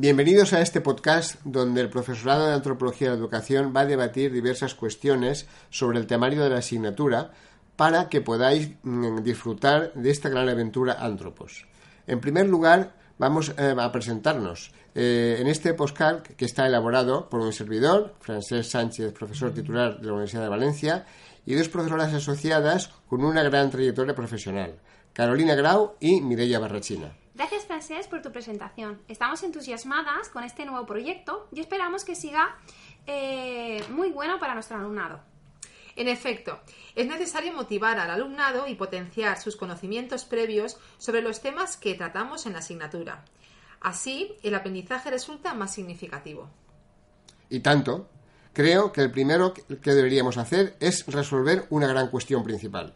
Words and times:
Bienvenidos 0.00 0.52
a 0.52 0.60
este 0.60 0.80
podcast 0.80 1.40
donde 1.42 1.80
el 1.80 1.90
profesorado 1.90 2.46
de 2.46 2.54
Antropología 2.54 3.08
de 3.08 3.14
la 3.14 3.18
Educación 3.18 3.72
va 3.74 3.80
a 3.80 3.86
debatir 3.86 4.30
diversas 4.30 4.76
cuestiones 4.76 5.48
sobre 5.70 5.98
el 5.98 6.06
temario 6.06 6.44
de 6.44 6.50
la 6.50 6.58
asignatura 6.58 7.32
para 7.74 8.08
que 8.08 8.20
podáis 8.20 8.70
mm, 8.84 9.24
disfrutar 9.24 9.92
de 9.94 10.10
esta 10.12 10.28
gran 10.28 10.48
aventura 10.48 10.92
Antropos. 11.00 11.66
En 12.06 12.20
primer 12.20 12.46
lugar, 12.46 12.94
vamos 13.18 13.52
eh, 13.58 13.74
a 13.76 13.90
presentarnos. 13.90 14.70
Eh, 14.94 15.38
en 15.40 15.48
este 15.48 15.74
podcast 15.74 16.28
que 16.28 16.44
está 16.44 16.68
elaborado 16.68 17.28
por 17.28 17.40
un 17.40 17.52
servidor, 17.52 18.14
Francesc 18.20 18.70
Sánchez, 18.70 19.12
profesor 19.12 19.52
titular 19.52 19.98
de 19.98 20.06
la 20.06 20.12
Universidad 20.12 20.42
de 20.42 20.48
Valencia, 20.48 21.06
y 21.44 21.56
dos 21.56 21.68
profesoras 21.68 22.14
asociadas 22.14 22.92
con 23.08 23.24
una 23.24 23.42
gran 23.42 23.68
trayectoria 23.68 24.14
profesional, 24.14 24.76
Carolina 25.12 25.56
Grau 25.56 25.96
y 25.98 26.20
Mireia 26.20 26.60
Barrachina. 26.60 27.16
Gracias, 27.34 27.67
Francesc, 27.88 28.10
por 28.10 28.20
tu 28.20 28.30
presentación. 28.30 29.00
Estamos 29.08 29.42
entusiasmadas 29.42 30.28
con 30.28 30.44
este 30.44 30.66
nuevo 30.66 30.84
proyecto 30.84 31.48
y 31.50 31.60
esperamos 31.60 32.04
que 32.04 32.14
siga 32.14 32.54
eh, 33.06 33.82
muy 33.90 34.10
bueno 34.10 34.38
para 34.38 34.52
nuestro 34.52 34.76
alumnado. 34.76 35.20
En 35.96 36.06
efecto, 36.06 36.60
es 36.94 37.06
necesario 37.06 37.54
motivar 37.54 37.98
al 37.98 38.10
alumnado 38.10 38.66
y 38.66 38.74
potenciar 38.74 39.40
sus 39.40 39.56
conocimientos 39.56 40.26
previos 40.26 40.76
sobre 40.98 41.22
los 41.22 41.40
temas 41.40 41.78
que 41.78 41.94
tratamos 41.94 42.44
en 42.44 42.52
la 42.52 42.58
asignatura. 42.58 43.24
Así, 43.80 44.36
el 44.42 44.54
aprendizaje 44.54 45.10
resulta 45.10 45.54
más 45.54 45.72
significativo. 45.72 46.50
Y 47.48 47.60
tanto, 47.60 48.10
creo 48.52 48.92
que 48.92 49.00
el 49.00 49.10
primero 49.10 49.54
que 49.54 49.92
deberíamos 49.92 50.36
hacer 50.36 50.76
es 50.80 51.06
resolver 51.06 51.66
una 51.70 51.86
gran 51.86 52.08
cuestión 52.08 52.44
principal. 52.44 52.94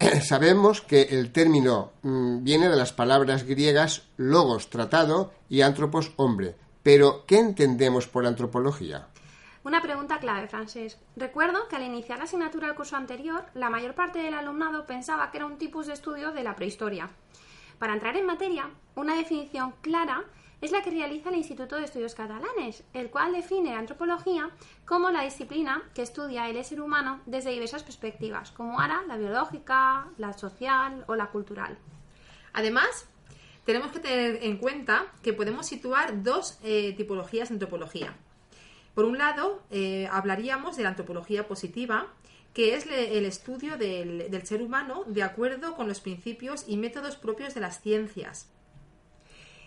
Sabemos 0.22 0.80
que 0.80 1.02
el 1.02 1.30
término 1.30 1.92
mm, 2.02 2.42
viene 2.42 2.70
de 2.70 2.76
las 2.76 2.92
palabras 2.92 3.44
griegas 3.44 4.08
logos, 4.16 4.70
tratado, 4.70 5.32
y 5.48 5.60
antropos, 5.60 6.12
hombre. 6.16 6.56
Pero, 6.82 7.26
¿qué 7.26 7.38
entendemos 7.38 8.06
por 8.06 8.26
antropología? 8.26 9.08
Una 9.62 9.82
pregunta 9.82 10.18
clave, 10.18 10.48
Francés. 10.48 10.98
Recuerdo 11.16 11.68
que 11.68 11.76
al 11.76 11.82
iniciar 11.82 12.18
la 12.18 12.24
asignatura 12.24 12.68
del 12.68 12.76
curso 12.76 12.96
anterior, 12.96 13.44
la 13.52 13.68
mayor 13.68 13.94
parte 13.94 14.20
del 14.20 14.32
alumnado 14.32 14.86
pensaba 14.86 15.30
que 15.30 15.36
era 15.36 15.46
un 15.46 15.58
tipo 15.58 15.82
de 15.84 15.92
estudio 15.92 16.32
de 16.32 16.44
la 16.44 16.56
prehistoria. 16.56 17.10
Para 17.78 17.92
entrar 17.92 18.16
en 18.16 18.24
materia, 18.24 18.70
una 18.94 19.14
definición 19.14 19.74
clara 19.82 20.24
es 20.60 20.72
la 20.72 20.82
que 20.82 20.90
realiza 20.90 21.30
el 21.30 21.36
Instituto 21.36 21.76
de 21.76 21.84
Estudios 21.84 22.14
Catalanes, 22.14 22.84
el 22.92 23.10
cual 23.10 23.32
define 23.32 23.72
la 23.72 23.78
antropología 23.78 24.50
como 24.84 25.10
la 25.10 25.22
disciplina 25.22 25.82
que 25.94 26.02
estudia 26.02 26.48
el 26.48 26.64
ser 26.64 26.80
humano 26.80 27.20
desde 27.26 27.50
diversas 27.50 27.82
perspectivas, 27.82 28.50
como 28.50 28.78
ahora 28.78 29.02
la 29.08 29.16
biológica, 29.16 30.08
la 30.18 30.32
social 30.34 31.04
o 31.08 31.16
la 31.16 31.28
cultural. 31.28 31.78
Además, 32.52 33.06
tenemos 33.64 33.92
que 33.92 34.00
tener 34.00 34.42
en 34.42 34.58
cuenta 34.58 35.06
que 35.22 35.32
podemos 35.32 35.66
situar 35.66 36.22
dos 36.22 36.58
eh, 36.62 36.94
tipologías 36.96 37.48
de 37.48 37.54
antropología. 37.54 38.14
Por 38.94 39.04
un 39.04 39.16
lado, 39.16 39.62
eh, 39.70 40.08
hablaríamos 40.10 40.76
de 40.76 40.82
la 40.82 40.90
antropología 40.90 41.48
positiva, 41.48 42.08
que 42.52 42.74
es 42.74 42.84
el 42.86 43.24
estudio 43.24 43.76
del 43.76 44.44
ser 44.44 44.60
humano 44.60 45.04
de 45.06 45.22
acuerdo 45.22 45.76
con 45.76 45.86
los 45.86 46.00
principios 46.00 46.64
y 46.66 46.76
métodos 46.76 47.14
propios 47.14 47.54
de 47.54 47.60
las 47.60 47.80
ciencias. 47.80 48.50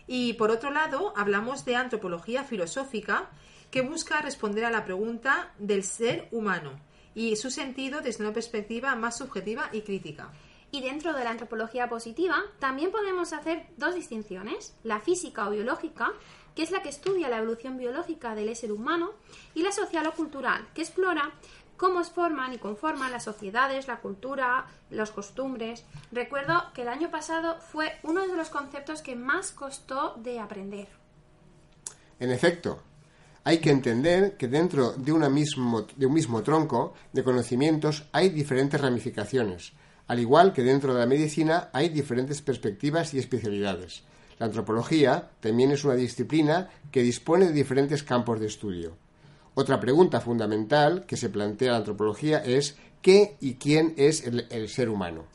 Y 0.08 0.34
por 0.34 0.52
otro 0.52 0.72
lado, 0.72 1.14
hablamos 1.16 1.66
de 1.66 1.76
antropología 1.76 2.44
filosófica, 2.44 3.30
que 3.72 3.82
busca 3.82 4.22
responder 4.22 4.66
a 4.66 4.72
la 4.72 4.86
pregunta 4.86 5.52
del 5.58 5.84
ser 5.84 6.28
humano 6.32 6.80
y 7.16 7.36
su 7.36 7.50
sentido 7.50 8.02
desde 8.02 8.24
una 8.24 8.34
perspectiva 8.34 8.96
más 8.96 9.18
subjetiva 9.18 9.70
y 9.72 9.82
crítica. 9.82 10.32
Y 10.72 10.82
dentro 10.82 11.14
de 11.14 11.24
la 11.24 11.32
antropología 11.32 11.88
positiva 11.88 12.36
también 12.60 12.92
podemos 12.92 13.34
hacer 13.34 13.68
dos 13.78 13.96
distinciones, 13.96 14.76
la 14.84 15.00
física 15.00 15.48
o 15.48 15.52
biológica, 15.52 16.12
que 16.56 16.64
es 16.64 16.72
la 16.72 16.82
que 16.82 16.90
estudia 16.90 17.30
la 17.30 17.38
evolución 17.38 17.78
biológica 17.78 18.36
del 18.36 18.56
ser 18.56 18.72
humano, 18.72 19.14
y 19.56 19.64
la 19.64 19.72
social 19.72 20.06
o 20.08 20.14
cultural, 20.14 20.68
que 20.74 20.82
explora 20.82 21.32
cómo 21.84 22.02
forman 22.06 22.54
y 22.54 22.60
conforman 22.60 23.12
las 23.12 23.26
sociedades, 23.26 23.90
la 23.90 24.00
cultura, 24.00 24.68
las 24.90 25.12
costumbres. 25.12 25.84
Recuerdo 26.14 26.72
que 26.74 26.84
el 26.84 26.88
año 26.88 27.12
pasado 27.12 27.58
fue 27.60 27.92
uno 28.04 28.26
de 28.26 28.38
los 28.38 28.48
conceptos 28.48 29.02
que 29.02 29.18
más 29.18 29.52
costó 29.52 30.14
de 30.16 30.40
aprender. 30.40 30.88
En 32.22 32.32
efecto, 32.32 32.82
hay 33.44 33.58
que 33.58 33.70
entender 33.70 34.38
que 34.38 34.48
dentro 34.48 34.94
de, 34.94 35.04
de 35.04 36.06
un 36.06 36.14
mismo 36.14 36.42
tronco 36.42 36.94
de 37.12 37.22
conocimientos 37.22 38.06
hay 38.14 38.30
diferentes 38.30 38.80
ramificaciones, 38.80 39.74
al 40.08 40.22
igual 40.22 40.54
que 40.54 40.64
dentro 40.64 40.94
de 40.94 41.02
la 41.02 41.06
medicina 41.06 41.70
hay 41.74 41.90
diferentes 41.90 42.42
perspectivas 42.42 43.14
y 43.14 43.20
especialidades. 43.20 44.06
La 44.40 44.46
antropología 44.46 45.32
también 45.42 45.72
es 45.72 45.84
una 45.84 45.96
disciplina 45.96 46.70
que 46.94 47.04
dispone 47.04 47.48
de 47.48 47.52
diferentes 47.52 48.04
campos 48.04 48.40
de 48.40 48.48
estudio. 48.48 48.96
Otra 49.56 49.80
pregunta 49.80 50.20
fundamental 50.20 51.06
que 51.06 51.16
se 51.16 51.30
plantea 51.30 51.74
la 51.74 51.78
antropología 51.78 52.40
es 52.44 52.76
¿qué 53.04 53.36
y 53.40 53.56
quién 53.56 53.94
es 53.98 54.26
el, 54.26 54.68
ser 54.68 54.90
humano? 54.90 55.26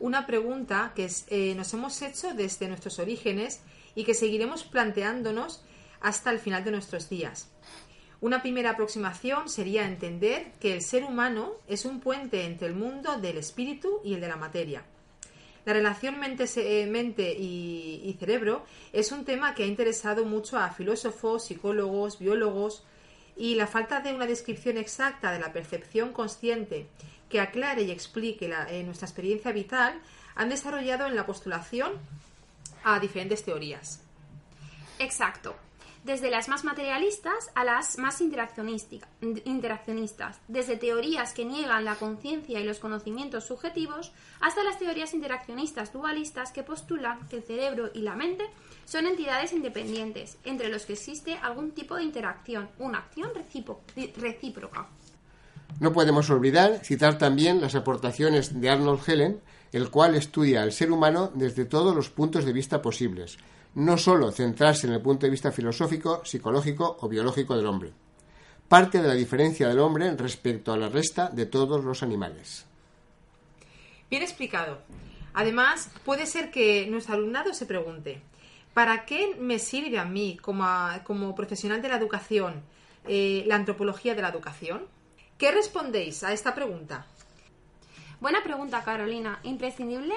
Una 0.00 0.26
pregunta 0.26 0.92
que 0.96 1.08
eh, 1.28 1.54
nos 1.54 1.72
hemos 1.72 2.02
hecho 2.02 2.34
desde 2.34 2.66
nuestros 2.66 2.98
orígenes 2.98 3.60
y 3.94 4.02
que 4.02 4.14
seguiremos 4.14 4.64
planteándonos 4.64 5.62
hasta 6.00 6.30
el 6.30 6.40
final 6.40 6.64
de 6.64 6.72
nuestros 6.72 7.08
días. 7.08 7.48
Una 8.20 8.42
primera 8.42 8.70
aproximación 8.70 9.48
sería 9.48 9.86
entender 9.86 10.52
que 10.58 10.74
el 10.74 10.82
ser 10.82 11.04
humano 11.04 11.52
es 11.68 11.84
un 11.84 12.00
puente 12.00 12.44
entre 12.44 12.66
el 12.66 12.74
mundo 12.74 13.18
del 13.18 13.38
espíritu 13.38 14.00
y 14.04 14.14
el 14.14 14.20
de 14.20 14.28
la 14.28 14.36
materia. 14.36 14.82
La 15.64 15.72
relación 15.72 16.18
mente, 16.18 17.36
y, 17.38 18.02
y, 18.04 18.16
cerebro 18.18 18.64
es 18.92 19.12
un 19.12 19.24
tema 19.24 19.54
que 19.54 19.62
ha 19.62 19.66
interesado 19.66 20.24
mucho 20.24 20.58
a 20.58 20.70
filósofos, 20.70 21.44
psicólogos, 21.44 22.18
biólogos, 22.18 22.82
y 23.40 23.54
la 23.54 23.66
falta 23.66 24.00
de 24.00 24.12
una 24.12 24.26
descripción 24.26 24.76
exacta 24.76 25.32
de 25.32 25.40
la 25.40 25.50
percepción 25.50 26.12
consciente 26.12 26.86
que 27.30 27.40
aclare 27.40 27.82
y 27.84 27.90
explique 27.90 28.52
eh, 28.68 28.82
nuestra 28.84 29.08
experiencia 29.08 29.50
vital 29.50 29.98
han 30.34 30.50
desarrollado 30.50 31.06
en 31.06 31.16
la 31.16 31.24
postulación 31.24 31.92
a 32.84 33.00
diferentes 33.00 33.42
teorías. 33.42 34.02
Exacto 34.98 35.56
desde 36.04 36.30
las 36.30 36.48
más 36.48 36.64
materialistas 36.64 37.50
a 37.54 37.64
las 37.64 37.98
más 37.98 38.20
interaccionistas, 38.20 40.40
desde 40.48 40.76
teorías 40.76 41.34
que 41.34 41.44
niegan 41.44 41.84
la 41.84 41.96
conciencia 41.96 42.58
y 42.58 42.64
los 42.64 42.78
conocimientos 42.78 43.44
subjetivos 43.44 44.12
hasta 44.40 44.64
las 44.64 44.78
teorías 44.78 45.12
interaccionistas 45.12 45.92
dualistas 45.92 46.52
que 46.52 46.62
postulan 46.62 47.28
que 47.28 47.36
el 47.36 47.42
cerebro 47.42 47.90
y 47.92 48.00
la 48.00 48.16
mente 48.16 48.44
son 48.86 49.06
entidades 49.06 49.52
independientes, 49.52 50.38
entre 50.44 50.68
los 50.68 50.86
que 50.86 50.94
existe 50.94 51.36
algún 51.36 51.72
tipo 51.72 51.96
de 51.96 52.04
interacción, 52.04 52.70
una 52.78 52.98
acción 52.98 53.30
recíproca. 54.16 54.88
No 55.78 55.92
podemos 55.92 56.28
olvidar 56.30 56.80
citar 56.82 57.18
también 57.18 57.60
las 57.60 57.74
aportaciones 57.74 58.60
de 58.60 58.70
Arnold 58.70 59.02
Helen, 59.06 59.40
el 59.72 59.90
cual 59.90 60.14
estudia 60.14 60.62
al 60.62 60.72
ser 60.72 60.90
humano 60.90 61.30
desde 61.34 61.64
todos 61.64 61.94
los 61.94 62.10
puntos 62.10 62.44
de 62.44 62.52
vista 62.52 62.82
posibles, 62.82 63.38
no 63.74 63.96
solo 63.96 64.32
centrarse 64.32 64.86
en 64.86 64.94
el 64.94 65.00
punto 65.00 65.26
de 65.26 65.30
vista 65.30 65.52
filosófico, 65.52 66.24
psicológico 66.24 66.96
o 67.00 67.08
biológico 67.08 67.56
del 67.56 67.66
hombre. 67.66 67.92
Parte 68.68 69.00
de 69.00 69.08
la 69.08 69.14
diferencia 69.14 69.68
del 69.68 69.78
hombre 69.80 70.14
respecto 70.16 70.72
a 70.72 70.76
la 70.76 70.88
resta 70.88 71.28
de 71.28 71.46
todos 71.46 71.84
los 71.84 72.02
animales. 72.02 72.66
Bien 74.08 74.22
explicado. 74.22 74.78
Además, 75.34 75.90
puede 76.04 76.26
ser 76.26 76.50
que 76.50 76.86
nuestro 76.88 77.14
alumnado 77.14 77.54
se 77.54 77.66
pregunte, 77.66 78.20
¿para 78.74 79.04
qué 79.04 79.36
me 79.38 79.58
sirve 79.58 79.98
a 79.98 80.04
mí 80.04 80.36
como, 80.40 80.66
como 81.04 81.34
profesional 81.34 81.80
de 81.80 81.88
la 81.88 81.96
educación 81.96 82.62
eh, 83.06 83.44
la 83.46 83.56
antropología 83.56 84.14
de 84.14 84.22
la 84.22 84.28
educación? 84.28 84.86
¿Qué 85.38 85.52
respondéis 85.52 86.22
a 86.24 86.32
esta 86.32 86.54
pregunta? 86.54 87.06
Buena 88.20 88.42
pregunta, 88.42 88.84
Carolina. 88.84 89.40
Imprescindible 89.44 90.14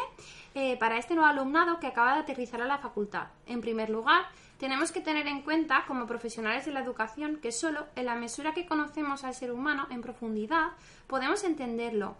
eh, 0.56 0.78
para 0.78 0.98
este 0.98 1.16
nuevo 1.16 1.30
alumnado 1.30 1.80
que 1.80 1.88
acaba 1.88 2.14
de 2.14 2.22
aterrizar 2.22 2.62
a 2.62 2.68
la 2.68 2.78
facultad. 2.78 3.28
En 3.48 3.62
primer 3.62 3.90
lugar, 3.90 4.26
tenemos 4.58 4.92
que 4.92 5.02
tener 5.02 5.28
en 5.28 5.42
cuenta, 5.42 5.84
como 5.88 6.06
profesionales 6.06 6.66
de 6.66 6.72
la 6.72 6.82
educación, 6.82 7.38
que 7.38 7.52
solo 7.52 7.88
en 7.96 8.06
la 8.06 8.16
mesura 8.16 8.54
que 8.54 8.66
conocemos 8.66 9.24
al 9.24 9.34
ser 9.34 9.52
humano 9.52 9.88
en 9.90 10.02
profundidad 10.02 10.72
podemos 11.08 11.44
entenderlo 11.44 12.16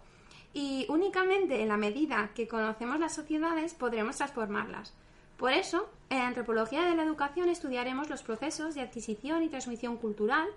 y 0.52 0.86
únicamente 0.88 1.62
en 1.62 1.68
la 1.68 1.76
medida 1.76 2.30
que 2.34 2.48
conocemos 2.48 2.98
las 2.98 3.14
sociedades 3.14 3.74
podremos 3.74 4.16
transformarlas. 4.16 4.94
Por 5.36 5.52
eso, 5.52 5.88
en 6.10 6.18
la 6.18 6.28
antropología 6.28 6.82
de 6.82 6.94
la 6.94 7.02
educación 7.02 7.48
estudiaremos 7.48 8.08
los 8.08 8.22
procesos 8.22 8.74
de 8.74 8.82
adquisición 8.82 9.42
y 9.42 9.48
transmisión 9.48 9.96
cultural, 9.96 10.48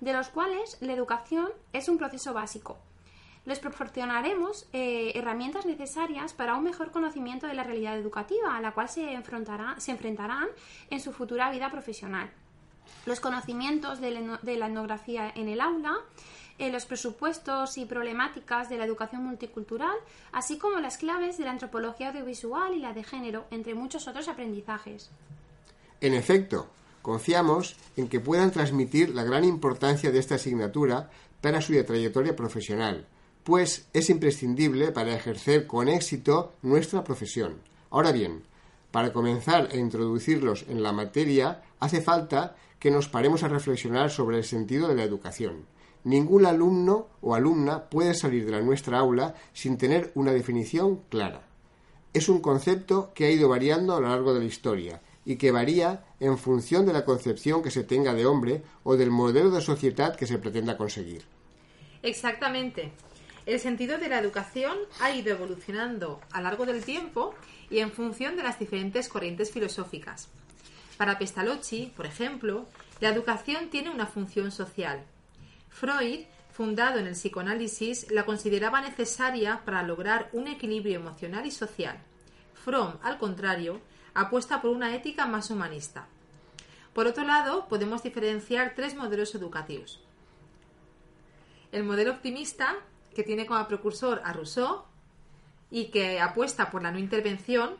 de 0.00 0.12
los 0.12 0.28
cuales 0.28 0.78
la 0.80 0.92
educación 0.92 1.48
es 1.72 1.88
un 1.88 1.98
proceso 1.98 2.32
básico 2.32 2.78
les 3.44 3.58
proporcionaremos 3.58 4.66
eh, 4.72 5.12
herramientas 5.14 5.66
necesarias 5.66 6.32
para 6.32 6.56
un 6.56 6.64
mejor 6.64 6.90
conocimiento 6.90 7.46
de 7.46 7.54
la 7.54 7.64
realidad 7.64 7.98
educativa 7.98 8.56
a 8.56 8.60
la 8.60 8.72
cual 8.72 8.88
se, 8.88 9.06
se 9.78 9.90
enfrentarán 9.90 10.48
en 10.90 11.00
su 11.00 11.12
futura 11.12 11.50
vida 11.50 11.70
profesional. 11.70 12.30
Los 13.06 13.20
conocimientos 13.20 14.00
de 14.00 14.56
la 14.56 14.66
etnografía 14.66 15.30
en 15.34 15.48
el 15.48 15.60
aula, 15.60 15.94
eh, 16.58 16.70
los 16.70 16.86
presupuestos 16.86 17.76
y 17.76 17.84
problemáticas 17.84 18.68
de 18.68 18.78
la 18.78 18.84
educación 18.84 19.24
multicultural, 19.24 19.96
así 20.32 20.58
como 20.58 20.78
las 20.78 20.98
claves 20.98 21.36
de 21.36 21.44
la 21.44 21.50
antropología 21.50 22.08
audiovisual 22.08 22.74
y 22.74 22.78
la 22.78 22.92
de 22.92 23.04
género, 23.04 23.46
entre 23.50 23.74
muchos 23.74 24.08
otros 24.08 24.28
aprendizajes. 24.28 25.10
En 26.00 26.14
efecto, 26.14 26.68
Confiamos 27.04 27.76
en 27.98 28.08
que 28.08 28.18
puedan 28.18 28.50
transmitir 28.50 29.14
la 29.14 29.24
gran 29.24 29.44
importancia 29.44 30.10
de 30.10 30.18
esta 30.18 30.36
asignatura 30.36 31.10
para 31.42 31.60
su 31.60 31.74
trayectoria 31.84 32.34
profesional, 32.34 33.06
pues 33.44 33.86
es 33.92 34.10
imprescindible 34.10 34.90
para 34.90 35.14
ejercer 35.14 35.66
con 35.66 35.88
éxito 35.88 36.54
nuestra 36.62 37.04
profesión. 37.04 37.60
Ahora 37.90 38.10
bien, 38.10 38.42
para 38.90 39.12
comenzar 39.12 39.68
a 39.72 39.76
introducirlos 39.76 40.64
en 40.68 40.82
la 40.82 40.92
materia, 40.92 41.62
hace 41.78 42.00
falta 42.00 42.56
que 42.78 42.90
nos 42.90 43.08
paremos 43.08 43.42
a 43.42 43.48
reflexionar 43.48 44.10
sobre 44.10 44.38
el 44.38 44.44
sentido 44.44 44.88
de 44.88 44.94
la 44.94 45.04
educación. 45.04 45.66
Ningún 46.04 46.46
alumno 46.46 47.08
o 47.20 47.34
alumna 47.34 47.84
puede 47.84 48.14
salir 48.14 48.44
de 48.44 48.52
la 48.52 48.60
nuestra 48.60 48.98
aula 48.98 49.34
sin 49.52 49.78
tener 49.78 50.10
una 50.14 50.32
definición 50.32 51.00
clara. 51.08 51.42
Es 52.12 52.28
un 52.28 52.40
concepto 52.40 53.12
que 53.14 53.24
ha 53.24 53.30
ido 53.30 53.48
variando 53.48 53.94
a 53.94 54.00
lo 54.00 54.08
largo 54.08 54.34
de 54.34 54.40
la 54.40 54.46
historia 54.46 55.00
y 55.24 55.36
que 55.36 55.50
varía 55.50 56.04
en 56.20 56.38
función 56.38 56.86
de 56.86 56.92
la 56.92 57.04
concepción 57.04 57.62
que 57.62 57.70
se 57.70 57.84
tenga 57.84 58.14
de 58.14 58.26
hombre 58.26 58.62
o 58.84 58.96
del 58.96 59.10
modelo 59.10 59.50
de 59.50 59.60
sociedad 59.60 60.14
que 60.14 60.26
se 60.26 60.38
pretenda 60.38 60.76
conseguir. 60.76 61.22
Exactamente. 62.02 62.92
El 63.46 63.60
sentido 63.60 63.98
de 63.98 64.08
la 64.08 64.18
educación 64.18 64.76
ha 65.00 65.10
ido 65.10 65.32
evolucionando 65.32 66.20
a 66.32 66.38
lo 66.38 66.44
largo 66.44 66.64
del 66.64 66.82
tiempo 66.82 67.34
y 67.68 67.80
en 67.80 67.92
función 67.92 68.36
de 68.36 68.42
las 68.42 68.58
diferentes 68.58 69.08
corrientes 69.08 69.50
filosóficas. 69.50 70.28
Para 70.96 71.18
Pestalozzi, 71.18 71.92
por 71.94 72.06
ejemplo, 72.06 72.66
la 73.00 73.10
educación 73.10 73.68
tiene 73.68 73.90
una 73.90 74.06
función 74.06 74.50
social. 74.50 75.04
Freud, 75.68 76.20
fundado 76.52 76.98
en 76.98 77.06
el 77.06 77.14
psicoanálisis, 77.14 78.10
la 78.10 78.24
consideraba 78.24 78.80
necesaria 78.80 79.62
para 79.66 79.82
lograr 79.82 80.30
un 80.32 80.48
equilibrio 80.48 80.96
emocional 80.96 81.44
y 81.44 81.50
social. 81.50 81.98
Fromm, 82.54 82.94
al 83.02 83.18
contrario, 83.18 83.80
apuesta 84.14 84.62
por 84.62 84.70
una 84.70 84.94
ética 84.94 85.26
más 85.26 85.50
humanista. 85.50 86.06
Por 86.94 87.06
otro 87.06 87.24
lado, 87.24 87.66
podemos 87.68 88.02
diferenciar 88.02 88.72
tres 88.74 88.94
modelos 88.94 89.34
educativos. 89.34 90.00
El 91.72 91.82
modelo 91.82 92.12
optimista, 92.12 92.76
que 93.14 93.22
tiene 93.22 93.46
como 93.46 93.66
precursor 93.66 94.20
a 94.24 94.32
Rousseau 94.32 94.84
y 95.70 95.86
que 95.86 96.20
apuesta 96.20 96.70
por 96.70 96.82
la 96.82 96.90
no 96.90 96.98
intervención, 96.98 97.76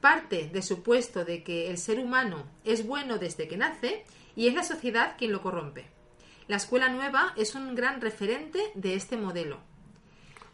parte 0.00 0.48
del 0.48 0.62
supuesto 0.62 1.24
de 1.24 1.42
que 1.42 1.70
el 1.70 1.78
ser 1.78 1.98
humano 1.98 2.44
es 2.64 2.86
bueno 2.86 3.18
desde 3.18 3.48
que 3.48 3.56
nace 3.56 4.04
y 4.36 4.46
es 4.46 4.54
la 4.54 4.62
sociedad 4.62 5.16
quien 5.18 5.32
lo 5.32 5.42
corrompe. 5.42 5.86
La 6.46 6.56
escuela 6.56 6.88
nueva 6.88 7.34
es 7.36 7.54
un 7.54 7.74
gran 7.74 8.00
referente 8.00 8.60
de 8.74 8.94
este 8.94 9.16
modelo. 9.16 9.58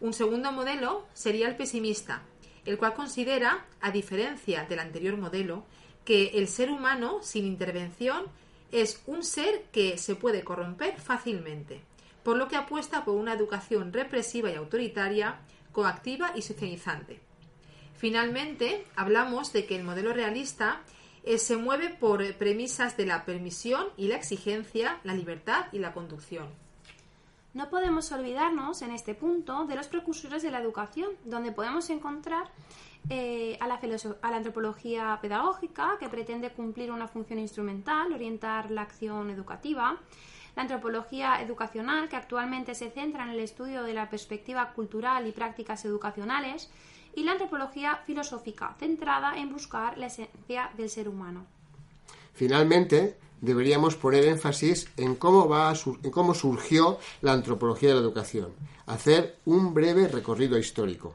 Un 0.01 0.13
segundo 0.13 0.51
modelo 0.51 1.07
sería 1.13 1.49
el 1.49 1.57
pesimista, 1.57 2.23
el 2.65 2.79
cual 2.79 2.95
considera, 2.95 3.67
a 3.81 3.91
diferencia 3.91 4.65
del 4.65 4.81
anterior 4.81 5.17
modelo, 5.17 5.65
que 6.05 6.33
el 6.35 6.49
ser 6.49 6.71
humano 6.71 7.21
sin 7.23 7.45
intervención 7.45 8.25
es 8.73 9.03
un 9.07 9.23
ser 9.23 9.67
que 9.71 9.99
se 9.99 10.17
puede 10.17 10.43
corromper 10.43 11.01
fácilmente, 11.01 11.83
por 12.25 12.37
lo 12.37 12.49
que 12.49 12.57
apuesta 12.57 13.05
por 13.05 13.15
una 13.15 13.35
educación 13.35 13.93
represiva 13.93 14.51
y 14.51 14.55
autoritaria, 14.55 15.39
coactiva 15.73 16.33
y 16.35 16.43
socializante. 16.43 17.21
Finalmente, 17.97 18.87
hablamos 18.97 19.53
de 19.53 19.67
que 19.67 19.77
el 19.77 19.85
modelo 19.85 20.13
realista 20.13 20.81
eh, 21.23 21.39
se 21.39 21.57
mueve 21.57 21.91
por 21.91 22.35
premisas 22.35 22.97
de 22.97 23.07
la 23.07 23.25
permisión 23.25 23.87
y 23.97 24.09
la 24.09 24.17
exigencia, 24.17 24.99
la 25.05 25.15
libertad 25.15 25.67
y 25.73 25.79
la 25.79 25.93
conducción. 25.93 26.49
No 27.55 27.71
podemos 27.71 28.11
olvidarnos 28.11 28.83
en 28.83 28.91
este 28.91 29.15
punto 29.15 29.65
de 29.65 29.77
los 29.77 29.87
precursores 29.87 30.43
de 30.43 30.51
la 30.51 30.61
educación, 30.61 31.11
donde 31.25 31.53
podemos 31.53 31.89
encontrar 31.89 32.51
eh, 33.09 33.57
a, 33.61 33.69
la 33.69 33.75
a, 33.77 34.31
la 34.31 34.37
antropología 34.37 35.19
pedagógica, 35.23 35.97
que 36.01 36.09
pretende 36.09 36.51
cumplir 36.51 36.91
una 36.91 37.07
función 37.07 37.39
instrumental, 37.39 38.13
orientar 38.13 38.71
la 38.71 38.83
acción 38.83 39.31
educativa, 39.31 40.01
la 40.57 40.63
antropología 40.63 41.41
educacional, 41.43 42.09
que 42.09 42.17
actualmente 42.17 42.75
se 42.75 42.91
centra 42.91 43.25
en 43.25 43.31
el 43.31 43.41
estudio 43.41 43.83
de 43.83 43.95
la 43.95 44.09
perspectiva 44.09 44.73
cultural 44.73 45.27
y 45.27 45.33
prácticas 45.33 45.85
educacionales, 45.85 46.71
y 47.17 47.25
la 47.25 47.33
antropología 47.33 48.01
filosófica, 48.07 48.75
centrada 48.79 49.39
en 49.39 49.53
buscar 49.53 49.99
la 49.99 50.07
esencia 50.07 50.71
del 50.77 50.91
ser 50.91 51.09
humano. 51.09 51.47
Finalmente, 52.35 53.17
deberíamos 53.41 53.95
poner 53.95 54.25
énfasis 54.25 54.89
en 54.97 55.15
cómo, 55.15 55.49
va 55.49 55.73
en 56.03 56.11
cómo 56.11 56.35
surgió 56.35 56.99
la 57.21 57.33
antropología 57.33 57.91
de 57.91 57.97
la 57.97 58.01
educación, 58.01 58.53
hacer 58.87 59.37
un 59.45 59.75
breve 59.75 60.09
recorrido 60.09 60.59
histórico. 60.59 61.15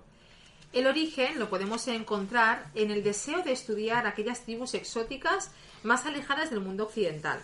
El 0.71 0.85
origen 0.85 1.39
lo 1.39 1.49
podemos 1.49 1.87
encontrar 1.87 2.69
en 2.75 2.91
el 2.91 3.03
deseo 3.03 3.41
de 3.41 3.51
estudiar 3.51 4.05
aquellas 4.05 4.43
tribus 4.43 4.75
exóticas 4.75 5.51
más 5.81 6.05
alejadas 6.05 6.51
del 6.51 6.61
mundo 6.61 6.83
occidental. 6.83 7.41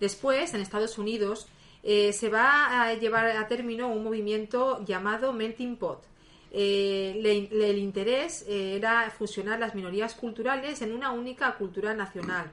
Después, 0.00 0.54
en 0.54 0.60
Estados 0.60 0.98
Unidos, 0.98 1.48
eh, 1.82 2.12
se 2.12 2.28
va 2.28 2.82
a 2.82 2.94
llevar 2.94 3.26
a 3.36 3.46
término 3.46 3.88
un 3.88 4.02
movimiento 4.02 4.84
llamado 4.84 5.32
Melting 5.32 5.76
Pot. 5.76 6.04
Eh, 6.50 7.48
el 7.52 7.78
interés 7.78 8.44
eh, 8.48 8.76
era 8.76 9.10
fusionar 9.10 9.58
las 9.58 9.74
minorías 9.74 10.14
culturales 10.14 10.80
en 10.82 10.92
una 10.92 11.12
única 11.12 11.54
cultura 11.54 11.94
nacional. 11.94 12.50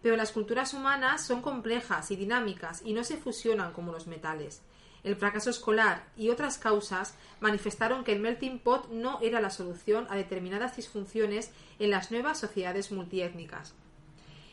Pero 0.00 0.16
las 0.16 0.32
culturas 0.32 0.74
humanas 0.74 1.26
son 1.26 1.42
complejas 1.42 2.10
y 2.10 2.16
dinámicas 2.16 2.82
y 2.84 2.92
no 2.92 3.04
se 3.04 3.16
fusionan 3.16 3.72
como 3.72 3.92
los 3.92 4.06
metales. 4.06 4.62
El 5.04 5.16
fracaso 5.16 5.50
escolar 5.50 6.06
y 6.16 6.30
otras 6.30 6.58
causas 6.58 7.14
manifestaron 7.40 8.04
que 8.04 8.12
el 8.12 8.20
melting 8.20 8.60
pot 8.60 8.88
no 8.90 9.18
era 9.20 9.40
la 9.40 9.50
solución 9.50 10.06
a 10.10 10.16
determinadas 10.16 10.76
disfunciones 10.76 11.50
en 11.78 11.90
las 11.90 12.10
nuevas 12.10 12.38
sociedades 12.38 12.92
multiétnicas. 12.92 13.74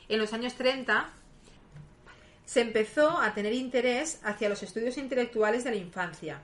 En 0.07 0.17
los 0.17 0.33
años 0.33 0.55
30 0.55 1.13
se 2.49 2.61
empezó 2.61 3.19
a 3.21 3.35
tener 3.35 3.53
interés 3.53 4.19
hacia 4.23 4.49
los 4.49 4.63
estudios 4.63 4.97
intelectuales 4.97 5.63
de 5.63 5.69
la 5.69 5.75
infancia. 5.75 6.41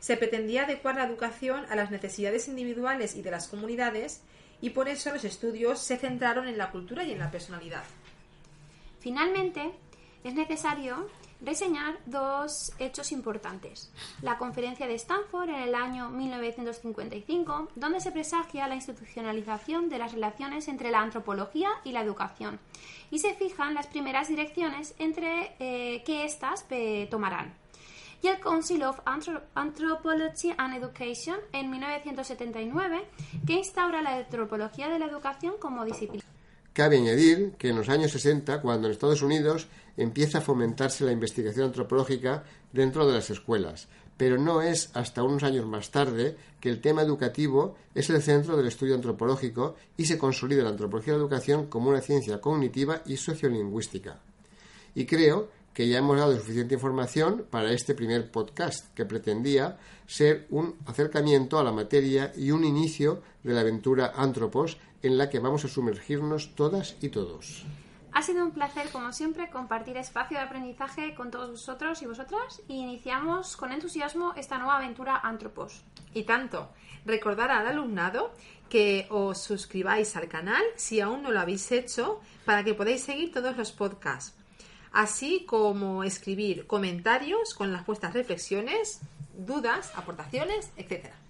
Se 0.00 0.18
pretendía 0.18 0.64
adecuar 0.64 0.96
la 0.96 1.06
educación 1.06 1.64
a 1.70 1.76
las 1.76 1.90
necesidades 1.90 2.46
individuales 2.46 3.16
y 3.16 3.22
de 3.22 3.30
las 3.30 3.48
comunidades 3.48 4.20
y 4.60 4.68
por 4.68 4.86
eso 4.86 5.14
los 5.14 5.24
estudios 5.24 5.78
se 5.78 5.96
centraron 5.96 6.46
en 6.46 6.58
la 6.58 6.70
cultura 6.70 7.04
y 7.04 7.12
en 7.12 7.20
la 7.20 7.30
personalidad. 7.30 7.84
Finalmente, 9.00 9.72
es 10.24 10.34
necesario 10.34 11.08
reseñar 11.40 11.98
dos 12.06 12.72
hechos 12.78 13.12
importantes. 13.12 13.92
La 14.22 14.38
conferencia 14.38 14.86
de 14.86 14.94
Stanford 14.94 15.50
en 15.50 15.56
el 15.56 15.74
año 15.74 16.10
1955, 16.10 17.68
donde 17.74 18.00
se 18.00 18.12
presagia 18.12 18.68
la 18.68 18.74
institucionalización 18.74 19.88
de 19.88 19.98
las 19.98 20.12
relaciones 20.12 20.68
entre 20.68 20.90
la 20.90 21.00
antropología 21.00 21.68
y 21.84 21.92
la 21.92 22.02
educación, 22.02 22.58
y 23.10 23.18
se 23.18 23.34
fijan 23.34 23.74
las 23.74 23.86
primeras 23.86 24.28
direcciones 24.28 24.94
entre 24.98 25.54
eh, 25.58 26.02
que 26.04 26.24
éstas 26.24 26.66
tomarán. 27.10 27.54
Y 28.22 28.28
el 28.28 28.40
Council 28.40 28.82
of 28.82 29.00
Anthropology 29.54 30.52
and 30.56 30.74
Education 30.76 31.36
en 31.52 31.70
1979, 31.70 33.06
que 33.46 33.52
instaura 33.52 34.02
la 34.02 34.16
antropología 34.16 34.88
de 34.88 34.98
la 34.98 35.06
educación 35.06 35.54
como 35.60 35.84
disciplina. 35.84 36.24
Cabe 36.76 36.98
añadir 36.98 37.52
que 37.52 37.70
en 37.70 37.76
los 37.76 37.88
años 37.88 38.10
60, 38.10 38.60
cuando 38.60 38.86
en 38.86 38.92
Estados 38.92 39.22
Unidos 39.22 39.66
empieza 39.96 40.38
a 40.38 40.40
fomentarse 40.42 41.06
la 41.06 41.12
investigación 41.12 41.64
antropológica 41.64 42.44
dentro 42.70 43.06
de 43.06 43.14
las 43.14 43.30
escuelas, 43.30 43.88
pero 44.18 44.36
no 44.36 44.60
es 44.60 44.90
hasta 44.92 45.22
unos 45.22 45.42
años 45.42 45.64
más 45.64 45.90
tarde 45.90 46.36
que 46.60 46.68
el 46.68 46.82
tema 46.82 47.00
educativo 47.00 47.76
es 47.94 48.10
el 48.10 48.20
centro 48.20 48.58
del 48.58 48.66
estudio 48.66 48.94
antropológico 48.94 49.76
y 49.96 50.04
se 50.04 50.18
consolida 50.18 50.64
la 50.64 50.68
antropología 50.68 51.14
de 51.14 51.18
la 51.18 51.24
educación 51.24 51.68
como 51.68 51.88
una 51.88 52.02
ciencia 52.02 52.42
cognitiva 52.42 53.00
y 53.06 53.16
sociolingüística. 53.16 54.20
Y 54.94 55.06
creo 55.06 55.48
que 55.72 55.88
ya 55.88 55.98
hemos 55.98 56.18
dado 56.18 56.36
suficiente 56.36 56.74
información 56.74 57.46
para 57.50 57.72
este 57.72 57.94
primer 57.94 58.30
podcast, 58.30 58.94
que 58.94 59.04
pretendía 59.06 59.78
ser 60.06 60.46
un 60.50 60.74
acercamiento 60.84 61.58
a 61.58 61.64
la 61.64 61.72
materia 61.72 62.32
y 62.36 62.50
un 62.50 62.64
inicio 62.64 63.22
de 63.42 63.52
la 63.54 63.60
aventura 63.60 64.12
Antropos 64.16 64.78
en 65.02 65.18
la 65.18 65.30
que 65.30 65.38
vamos 65.38 65.64
a 65.64 65.68
sumergirnos 65.68 66.54
todas 66.54 66.96
y 67.00 67.08
todos. 67.08 67.64
Ha 68.12 68.22
sido 68.22 68.44
un 68.44 68.52
placer, 68.52 68.88
como 68.90 69.12
siempre, 69.12 69.50
compartir 69.50 69.98
espacio 69.98 70.38
de 70.38 70.44
aprendizaje 70.44 71.14
con 71.14 71.30
todos 71.30 71.50
vosotros 71.50 72.00
y 72.00 72.06
vosotras 72.06 72.62
y 72.66 72.76
iniciamos 72.76 73.58
con 73.58 73.72
entusiasmo 73.72 74.32
esta 74.36 74.56
nueva 74.56 74.78
aventura 74.78 75.20
Antropos. 75.22 75.82
Y 76.14 76.22
tanto, 76.22 76.70
recordar 77.04 77.50
al 77.50 77.66
alumnado 77.66 78.32
que 78.70 79.06
os 79.10 79.38
suscribáis 79.42 80.16
al 80.16 80.28
canal 80.28 80.62
si 80.76 81.00
aún 81.00 81.22
no 81.22 81.30
lo 81.30 81.40
habéis 81.40 81.70
hecho 81.72 82.20
para 82.46 82.64
que 82.64 82.72
podáis 82.72 83.02
seguir 83.02 83.32
todos 83.32 83.56
los 83.56 83.72
podcasts, 83.72 84.34
así 84.92 85.44
como 85.46 86.02
escribir 86.02 86.66
comentarios 86.66 87.52
con 87.52 87.70
las 87.70 87.84
puestas 87.84 88.14
reflexiones, 88.14 89.00
dudas, 89.36 89.92
aportaciones, 89.94 90.72
etcétera. 90.78 91.25